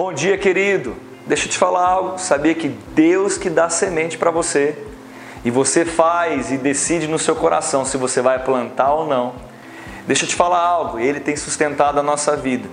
Bom 0.00 0.14
dia, 0.14 0.38
querido. 0.38 0.96
Deixa 1.26 1.44
eu 1.44 1.50
te 1.50 1.58
falar 1.58 1.86
algo. 1.86 2.18
Sabia 2.18 2.54
que 2.54 2.68
Deus 2.68 3.36
que 3.36 3.50
dá 3.50 3.68
semente 3.68 4.16
para 4.16 4.30
você 4.30 4.74
e 5.44 5.50
você 5.50 5.84
faz 5.84 6.50
e 6.50 6.56
decide 6.56 7.06
no 7.06 7.18
seu 7.18 7.36
coração 7.36 7.84
se 7.84 7.98
você 7.98 8.22
vai 8.22 8.42
plantar 8.42 8.94
ou 8.94 9.06
não. 9.06 9.34
Deixa 10.06 10.24
eu 10.24 10.28
te 10.30 10.34
falar 10.34 10.58
algo. 10.58 10.98
Ele 10.98 11.20
tem 11.20 11.36
sustentado 11.36 12.00
a 12.00 12.02
nossa 12.02 12.34
vida 12.34 12.66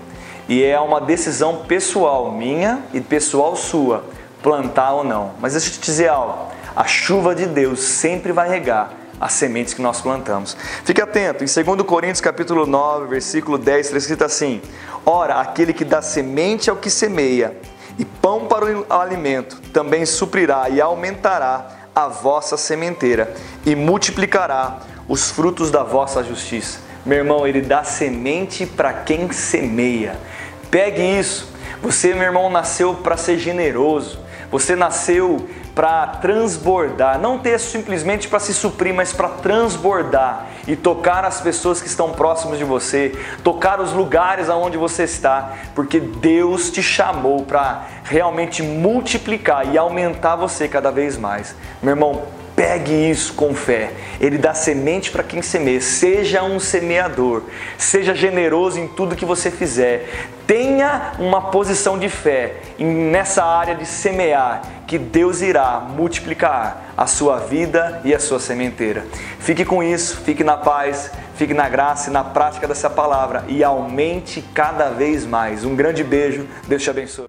e 0.48 0.64
é 0.64 0.80
uma 0.80 1.02
decisão 1.02 1.66
pessoal 1.66 2.32
minha 2.32 2.82
e 2.94 3.02
pessoal 3.02 3.58
sua 3.58 4.06
plantar 4.42 4.94
ou 4.94 5.04
não. 5.04 5.34
Mas 5.42 5.52
deixa 5.52 5.68
eu 5.68 5.74
te 5.74 5.82
dizer 5.82 6.08
algo. 6.08 6.50
A 6.74 6.86
chuva 6.86 7.36
de 7.36 7.46
Deus 7.46 7.82
sempre 7.82 8.32
vai 8.32 8.48
regar 8.48 8.90
as 9.20 9.34
sementes 9.34 9.74
que 9.74 9.82
nós 9.82 10.02
plantamos. 10.02 10.56
Fique 10.84 11.02
atento, 11.02 11.44
em 11.44 11.48
2 11.48 11.82
Coríntios 11.84 12.22
capítulo 12.22 12.66
9, 12.66 13.08
versículo 13.08 13.58
10, 13.58 13.88
está 13.88 13.98
escrito 13.98 14.24
assim: 14.24 14.62
Ora, 15.06 15.36
aquele 15.36 15.74
que 15.74 15.86
dá 15.86 16.02
semente 16.02 16.70
ao 16.70 16.76
que 16.76 16.90
semeia, 16.90 17.58
e 17.98 18.06
pão 18.06 18.46
para 18.46 18.66
o 18.66 18.86
alimento, 18.90 19.60
também 19.74 20.06
suprirá 20.06 20.70
e 20.70 20.80
aumentará 20.80 21.68
a 21.96 22.08
vossa 22.08 22.58
sementeira, 22.58 23.34
e 23.66 23.76
multiplicará 23.76 24.80
os 25.08 25.32
frutos 25.32 25.72
da 25.72 25.84
vossa 25.84 26.24
justiça. 26.24 26.80
Meu 27.06 27.20
irmão, 27.20 27.48
ele 27.48 27.62
dá 27.62 27.84
semente 27.84 28.66
para 28.66 28.92
quem 28.94 29.32
semeia. 29.32 30.18
Pegue 30.70 31.02
isso. 31.02 31.50
Você, 31.82 32.14
meu 32.14 32.24
irmão, 32.24 32.50
nasceu 32.50 32.96
para 32.96 33.16
ser 33.16 33.38
generoso. 33.38 34.20
Você 34.50 34.76
nasceu 34.76 35.48
para 35.76 36.08
transbordar, 36.08 37.20
não 37.20 37.38
ter 37.38 37.60
simplesmente 37.60 38.28
para 38.28 38.40
se 38.40 38.54
suprir, 38.54 38.94
mas 38.94 39.14
para 39.14 39.30
transbordar 39.30 40.48
e 40.68 40.76
tocar 40.76 41.24
as 41.24 41.40
pessoas 41.42 41.82
que 41.82 41.88
estão 41.88 42.14
próximas 42.14 42.58
de 42.58 42.64
você, 42.64 43.16
tocar 43.44 43.80
os 43.80 43.94
lugares 43.94 44.50
aonde 44.50 44.78
você 44.78 45.04
está, 45.04 45.54
porque 45.76 46.00
Deus 46.00 46.72
te 46.72 46.82
chamou 46.82 47.44
para 47.44 47.86
realmente 48.04 48.64
multiplicar 48.64 49.72
e 49.72 49.78
aumentar 49.78 50.36
você 50.36 50.68
cada 50.68 50.92
vez 50.92 51.18
mais. 51.18 51.54
Meu 51.82 51.92
irmão, 51.92 52.24
Pegue 52.58 52.92
isso 52.92 53.36
com 53.36 53.54
fé. 53.54 53.92
Ele 54.20 54.36
dá 54.36 54.52
semente 54.52 55.12
para 55.12 55.22
quem 55.22 55.44
semeia. 55.44 55.80
Seja 55.80 56.42
um 56.42 56.60
semeador. 56.60 57.44
Seja 57.78 58.16
generoso 58.16 58.80
em 58.80 58.88
tudo 58.88 59.16
que 59.16 59.26
você 59.26 59.52
fizer. 59.52 60.10
Tenha 60.48 61.12
uma 61.20 61.52
posição 61.52 62.00
de 62.00 62.10
fé 62.10 62.56
nessa 62.80 63.46
área 63.46 63.76
de 63.76 63.86
semear, 63.86 64.64
que 64.88 64.98
Deus 64.98 65.44
irá 65.44 65.82
multiplicar 65.82 66.94
a 66.98 67.06
sua 67.06 67.38
vida 67.38 68.02
e 68.04 68.16
a 68.16 68.20
sua 68.20 68.40
sementeira. 68.40 69.06
Fique 69.38 69.64
com 69.64 69.84
isso, 69.84 70.18
fique 70.22 70.44
na 70.44 70.58
paz, 70.58 71.12
fique 71.36 71.54
na 71.54 71.70
graça 71.70 72.10
e 72.10 72.14
na 72.14 72.24
prática 72.24 72.68
dessa 72.68 72.90
palavra 72.90 73.46
e 73.48 73.64
aumente 73.64 74.42
cada 74.42 74.90
vez 74.90 75.28
mais. 75.28 75.64
Um 75.64 75.76
grande 75.76 76.04
beijo, 76.04 76.48
Deus 76.68 76.82
te 76.82 76.90
abençoe. 76.90 77.26